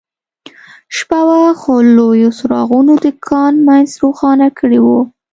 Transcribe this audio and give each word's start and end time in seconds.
شپه 0.95 1.19
وه 1.27 1.41
خو 1.59 1.73
لویو 1.97 2.31
څراغونو 2.37 2.93
د 3.03 3.05
کان 3.27 3.53
منځ 3.67 3.89
روښانه 4.03 4.47
کړی 4.59 4.79
و 4.81 4.87